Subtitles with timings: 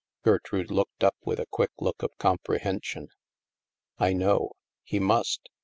[0.23, 3.09] Gertrude looked up with a quick look of compre hension."
[4.07, 4.53] I know.
[4.83, 5.47] He must.